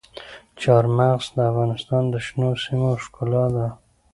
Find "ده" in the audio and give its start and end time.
3.55-3.67